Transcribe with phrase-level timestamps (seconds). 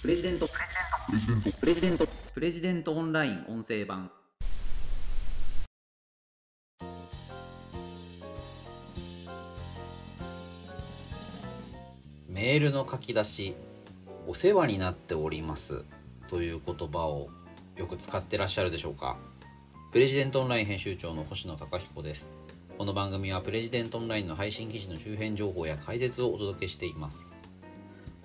[0.00, 0.48] プレジデント。
[1.60, 2.06] プレジデント。
[2.32, 4.10] プレジデントオンライン音声版。
[12.30, 13.54] メールの書き出し
[14.26, 15.84] お世話になっております。
[16.28, 17.28] という言葉を
[17.76, 19.18] よく使ってらっしゃるでしょうか。
[19.92, 22.30] プレジデントオンライン編集長の星野貴彦です。
[22.78, 27.34] この番組はプレジデントオンラインの配信記事の周辺情報や解説をお届けしています。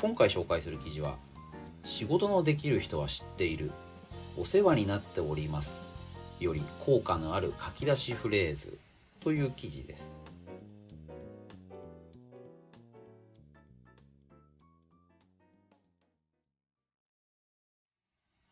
[0.02, 1.18] 今回紹介する記事は
[1.86, 3.72] 仕事のできる人は知っている。
[4.38, 5.94] お世話になっております
[6.42, 8.78] より効果のある書き出しフレーズ
[9.22, 10.26] という記事です。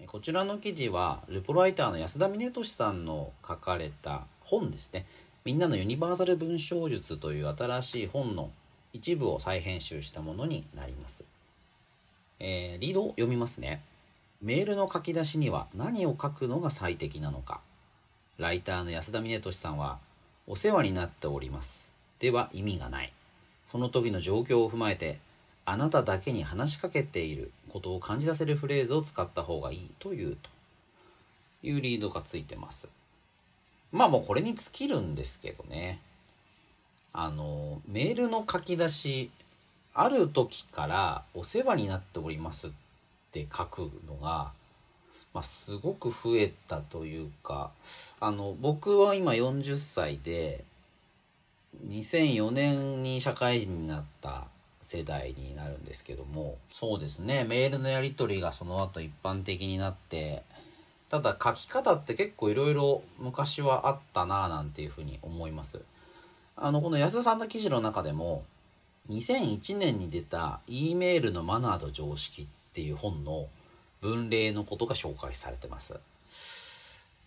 [0.07, 5.05] こちらの記事はルポライターの安田峰俊さんの書かれた本ですね。
[5.43, 8.52] みんなのユニバーサル文章術という新しい本の
[8.93, 11.25] 一部を再編集したものになります、
[12.45, 13.81] えー、リードを読みますね。
[14.41, 17.61] メールの書き出しには何を書くのが最適なのか。
[18.38, 19.97] ライターの安田峰俊さんは
[20.45, 21.94] お世話になっております。
[22.19, 23.14] では意味がない。
[23.64, 25.19] その時の状況を踏まえて
[25.64, 29.89] あなただけに話しかけていることを感じさせるフレーズを使った方がいい。
[29.99, 30.49] というと。
[31.64, 32.89] いうリードがついてます。
[33.94, 36.02] まあもうこれに尽きるんですけどね。
[37.14, 39.31] あの、メールの書き出し、
[39.94, 42.72] ある時からお世話になっておりますっ
[43.31, 44.52] て書くのが、
[45.33, 47.72] まあ、すごく増えたというか、
[48.19, 50.64] あの、僕は今40歳で、
[51.88, 54.45] 2004年に社会人になった
[54.81, 60.44] 世代になるんですけどもそうですねメールのやり取りがその後一般的になって
[61.09, 65.80] ただ書き方って結構いろいろ昔はあったなぁなんていうふうに思います。
[66.55, 68.44] あのこの安田さんの記事の中でも
[69.09, 73.47] 2001年に出た E メールのマナーと常識っていう本の
[74.01, 75.93] 文例のことが紹介されてます。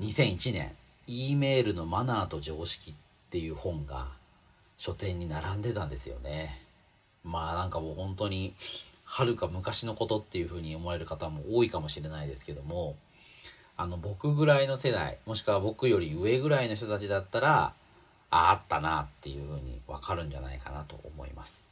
[0.00, 0.72] 2001年
[1.06, 2.94] E メールのマナーと常識っ
[3.30, 4.08] ていう本が
[4.78, 6.62] 書店に並んでたんですよね。
[7.24, 8.54] まあなんかもう本当に
[9.04, 12.96] はるか昔のことっていうふうに思われる方も多いかもしれないですけども
[13.76, 17.74] あの僕ぐらいの世代もしくは僕より上ぐらいの人たちだったら
[18.30, 21.66] ああったなっていうふうにわかるんじゃないかなと思います。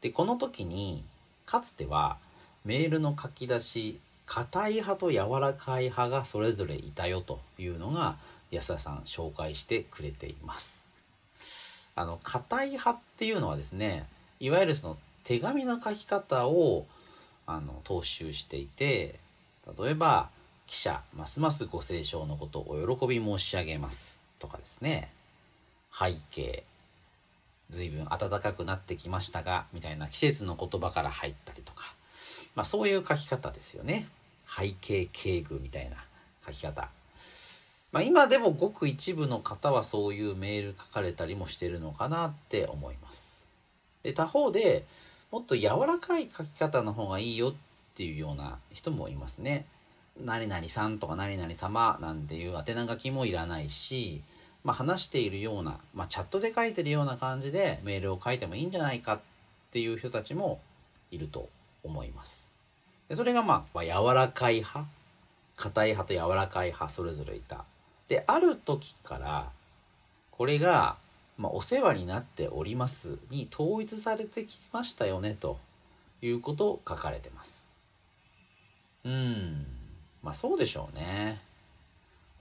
[0.00, 1.04] でこの時に
[1.46, 2.18] かつては
[2.64, 8.16] メールの書き出し硬い派と柔らかい派がそれぞれいたよというのが
[8.50, 10.86] 安田さん紹介してくれています。
[11.96, 14.06] あの硬い派っていうのはですね
[14.38, 16.86] いわゆるその手紙の書き方を
[17.46, 19.18] あの踏襲していて
[19.78, 20.30] 例えば
[20.66, 25.12] 「記者ますますご清聴のことお喜び申し上げます」とかですね
[26.00, 26.64] 「背景
[27.68, 31.94] 随分暖かくなってきましたが」みたいな季節の言葉から入ったりとか、
[32.54, 34.08] まあ、そういう書き方ですよね
[34.48, 35.96] 背景敬具みたいな
[36.44, 36.88] 書き方。
[37.92, 43.48] まあ、今でもごく一部の方はそういうメール書かれたりもしてるのかなって思います。
[44.02, 44.84] で他方で
[45.30, 47.54] もっと柔らかい書き方の方がいいよっ
[47.94, 49.66] ていうような人もいますね。
[50.20, 54.22] 何々さんとか何々様なんていう宛名書きもいらないし、
[54.64, 59.20] まあ、話しているような、まあ、チャットで書いてるような感じでメールを書いてもいいんじゃないかっ
[59.70, 60.60] ていう人たちも
[61.10, 61.48] いると
[61.82, 62.52] 思います。
[63.08, 64.84] でそれがまあ、柔らかい派
[65.56, 67.64] 硬い派と柔らかい派それぞれいた。
[68.08, 69.50] である時から
[70.30, 70.96] これが
[71.40, 75.58] まあ、お世話になっておりますに統一されてきましたよねと
[76.20, 77.70] いうことを書かれてます。
[79.04, 79.64] うん、
[80.22, 81.40] まあそうでしょうね。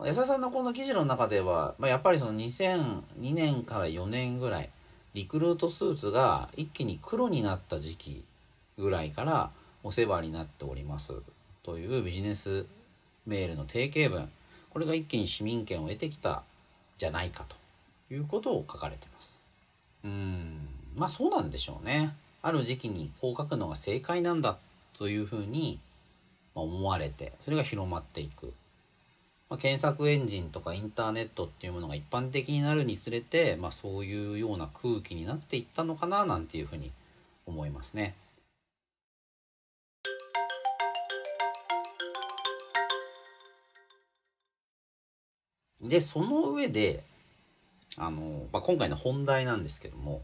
[0.02, 4.70] 安田さんのこの記事の中では、まあ、やっぱりその2002年から4年ぐらい
[5.14, 8.24] リクルートスーツが一気に黒になった時期
[8.78, 9.50] ぐらいから
[9.84, 11.14] お世話になっております
[11.64, 12.66] というビジネス
[13.28, 14.30] メールの定型文
[14.70, 16.44] これが一気に市民権を得てきた
[16.98, 19.44] じゃないかということを書かれてます。
[20.06, 22.16] うんまあそうなんでしょうね。
[22.42, 24.58] ある時期にこう書くのが正解なんだ
[24.98, 25.80] というふうに
[26.56, 28.54] 思われてそれが広まっていく。
[29.50, 36.92] まあ、検索エンジンとかインターネットっていうものが一般的になるにつれて、まあ、そういうような空気になっていったのかななんていうふうに
[37.48, 38.16] 思いますね。
[45.82, 47.04] でその上で
[47.98, 50.22] あの、まあ、今回の本題なんですけども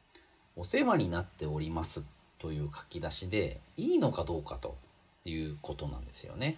[0.56, 2.04] 「お世話になっております」
[2.38, 4.78] という書き出しでいいのかどうかと
[5.26, 6.56] いうことなんですよね。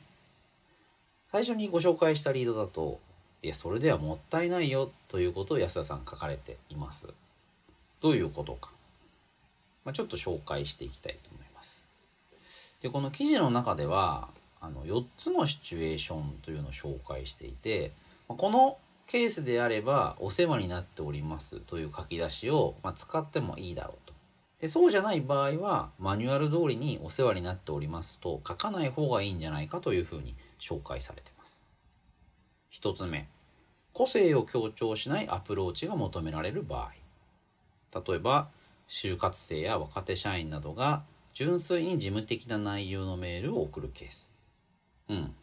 [1.35, 3.01] 最初にご紹介したリードだと
[3.43, 7.09] 「いやそれではもったいないよ」ということを安田さん書かれています。
[8.01, 8.71] どういうことか、
[9.85, 11.85] まあ、ちょっと紹介していきたいと思います。
[12.81, 14.29] でこの記事の中では
[14.61, 17.91] あの4つのシチュエーションというのを紹介していて
[18.29, 18.79] この
[19.09, 24.15] ケースであればお世話になっておりますという書き出しを、ま、使ってもいいだろうと
[24.61, 31.61] でそうじゃない場合はマニュアル通りにお世話になっておりますと書かない方がいいんじゃないかというふうに紹介されてます。
[32.73, 33.29] 1つ目。
[33.93, 38.01] 個性を強調しないアプローチが求められる場合。
[38.01, 38.49] 例えば
[38.89, 44.31] 就活生や若手社員などが純粋に事務的な内容のメールを送るケース。
[45.11, 45.35] うん。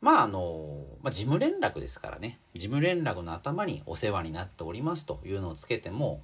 [0.00, 2.38] まああの、まあ、事務連絡ですからね。
[2.54, 6.22] 事務連絡の頭にお世話になっておりますというのをつけても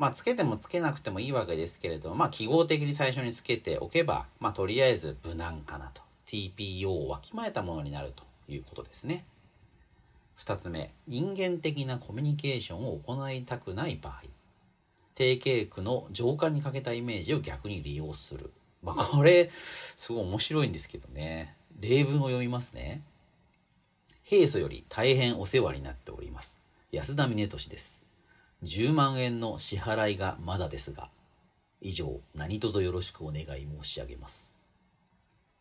[0.00, 6.00] まあつけてもつけなくてもいいわけですけれどまあ記号的に最初につけておけばまあとりあえず無難かなと。
[6.30, 9.24] TPO をわきまえたものになるということですね
[10.38, 14.22] 2つ目人間的なコミュニケーションを行いたくない場合
[15.14, 18.50] 定型句の情感に欠けたイメージを逆に利用する
[18.82, 19.50] まあこれ
[19.96, 23.02] すごい面白いんですけどね例文を読みますね。
[24.22, 26.60] 平素より大変お世話になっております。
[26.92, 28.04] 安田峰俊です。
[28.62, 31.08] 10万円の支払いがまだですが、
[31.80, 34.59] 以上、何卒よろしくお願い申し上げます。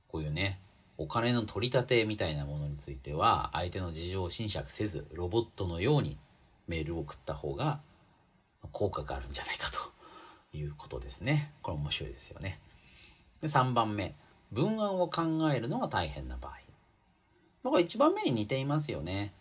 [0.10, 0.60] こういうね、
[0.98, 6.18] お金の取り立てみたいなものについては、相手の事情を侵釈せず、ロボットのように
[6.68, 7.80] メールを送った方が
[8.72, 11.54] 効果があるんじゃないかということですね。
[11.62, 12.60] これ面白いですよね。
[13.40, 14.16] で、3番目。
[14.52, 15.22] 文案を考
[15.54, 16.54] えるのが大変な場合。
[17.64, 19.32] 僕は1番目に似ていますよね。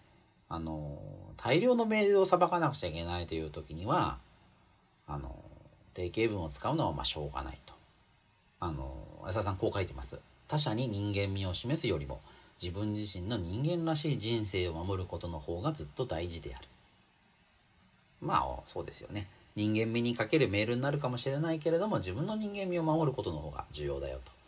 [0.48, 0.98] あの、
[1.36, 4.18] 大量のメールをさばかなくちゃいけないという時には、
[5.06, 5.42] あの、
[5.94, 7.74] 定型文を使うのはまあしょうがないと。
[8.60, 10.18] あの、安田さんこう書いてます。
[10.48, 12.20] 他者に人間味を示すよりも、
[12.60, 16.66] 自分自身の人間らしい人生を守ることの方がずっと大事である。
[18.20, 19.28] まあ、そうですよね。
[19.54, 24.38] 人間味にかけるメールになるかもしれないけれども、自分の人間味を守ることの方が重要だよと。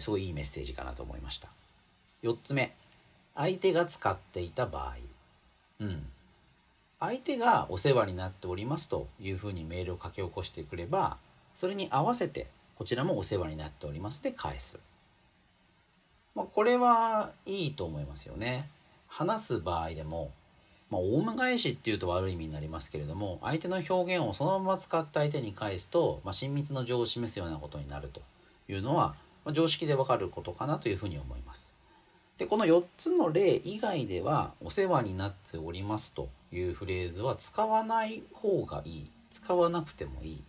[0.00, 1.48] すごいいいメッセージかなと思いました
[2.22, 2.74] 4つ目
[3.34, 4.96] 相手が使っていた場合
[5.80, 6.06] うん
[6.98, 11.18] 相手がお世話になっておりますというふうにメールを書き起こしてくれば
[11.54, 14.78] それに合わせてこちらもお世話になっておりますで返す、
[16.36, 18.68] まあ、これはいいと思いますよね。
[19.08, 20.30] 話す場合でも
[20.90, 28.22] まあ、オウム返しっていうと悪い意味になりますけれども相手の表現をそのまま使って相手に返すと、まあ、親密の情を示すようなことになると
[28.68, 31.74] いうのはま常識でわかることかなというふうに思います。
[32.38, 39.10] でこの4つの例以外では「お世話になっております」というフレーズは使わない方がいい。
[39.30, 40.42] 使わなくてもいい。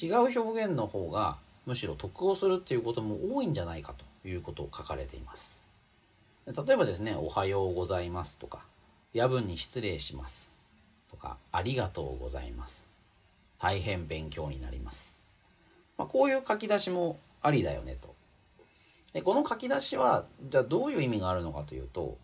[0.00, 4.04] 違う表現の方がむしろ得をするっていうことも多いんじゃないかと。
[4.28, 5.66] いうことを書かれています。
[6.46, 8.64] 例えばですね「おはようございます」とか
[9.14, 10.50] 「夜分に失礼します」
[11.10, 12.86] とか「ありがとうございます」
[13.58, 15.18] 「大変勉強になります」
[15.96, 18.14] まあ、こういう書き出しもありだよねと。
[19.12, 22.18] でこの書き出しはじゃあどういう意味があるのかというと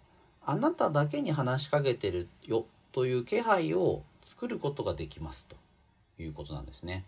[0.44, 5.56] あなただけに話しかけてるよという気配を作ることができますと
[6.20, 7.04] いうことなんですね。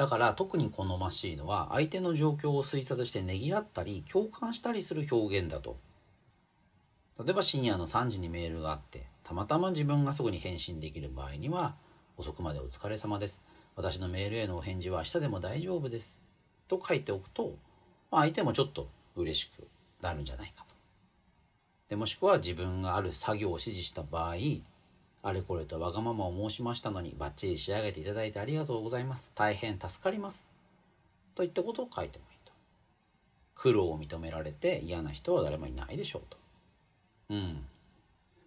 [0.00, 5.76] だから特に好ましいのは相手の状況を推察してねぎらったり共感したりする表現だと。
[7.22, 11.74] 例えば深夜の3時にメールがあってたまたま自分がすぐに返信できる場合には
[12.16, 13.42] 遅くまでお疲れ様です。
[13.76, 16.18] 私のメールへのお返事は明日でも大丈夫です。
[16.66, 17.58] と書いておくと
[18.10, 19.68] まあ、相手もちょっと嬉しく
[20.00, 20.74] なるんじゃないかと。
[21.90, 24.36] でもしくは自分がある作業を指示した場合
[25.22, 29.32] あれこれとわがままを申しましたのにバッチリ仕上げていただいてありがとうございます。
[29.34, 30.48] 大変助かります。
[31.34, 32.52] といったことを書いてもいいと。
[33.54, 36.38] 苦労を認められて嫌な人は誰もいないでしょうと。
[37.30, 37.64] うん。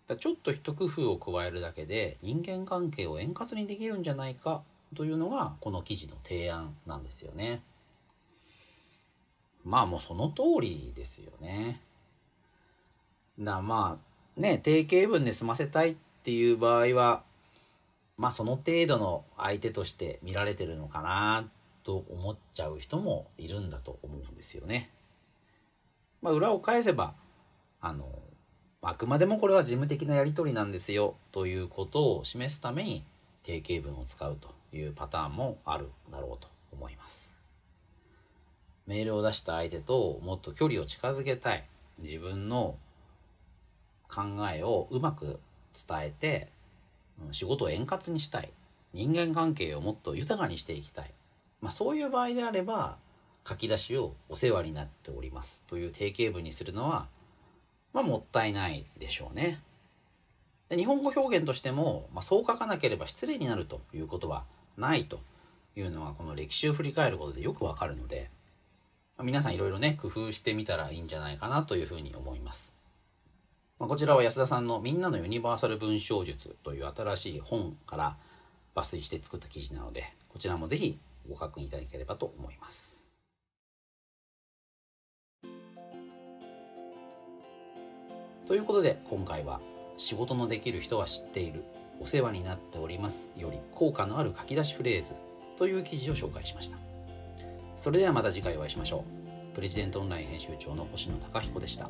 [0.08, 4.64] だちょっと一工夫を加えるだけで人間関係を円滑にできるんじゃないか
[4.96, 7.62] というのがこの記事の提案なんですよね。
[9.64, 11.80] まあもうその通りですよね。
[13.40, 14.00] だま
[14.38, 17.24] あね定型文で済ませたいってていう場合は
[18.18, 21.50] まあその程度の相手として見られてるのかな
[21.84, 24.90] と思っちゃう人もいるんだと思うんですよね。
[26.22, 27.14] まあ裏を返せば
[27.82, 28.08] あの
[28.82, 33.04] あくまでもこれは事務的なやり取りなんですよということを示すために
[33.44, 37.32] 定型文を使うというパターンもあるだろうと思います。
[38.86, 41.66] メールを出した相手ともっと距離を近づけたい
[42.00, 42.78] 自分の
[44.10, 45.40] 考えをうまく
[45.88, 46.50] 伝えて
[47.32, 48.50] 仕事を円滑にしたい
[48.94, 51.12] 人間関係をもっと豊かにしていきたい、
[51.62, 52.98] まあ、そういう場合であれば
[53.48, 57.08] 書き出しをお世話になっておりますという定型文にするのは、
[57.94, 59.62] まあ、もったいないでしょうね。
[60.70, 64.46] で日本語表現としても、まあ、そう書かなければ失礼になるということは
[64.78, 65.20] ないと
[65.76, 68.30] いうのはこの歴史を振り返ることでよくわかるので
[69.18, 72.74] ま皆さんいろいろね工夫してみたらいいんじゃないかなというふうに思います。
[73.80, 78.18] まあ、こちらは安田さんの「みんなのユニバーサル文章術」という新しい本から
[78.76, 83.02] 抜粋して作った記事なのでこちらもぜひご確認いただければと思います。
[88.48, 89.60] ということで今回は
[89.98, 91.64] 「仕事のできる人は知っている
[92.00, 95.16] お世話になっております」より効果のある書き出しフレーズ
[95.58, 96.78] という記事を紹介しました。
[97.76, 99.04] それではまた次回お会いしましょ
[99.52, 99.56] う。
[99.56, 101.90] プレジデントオンライン編集長の星野貴彦でした。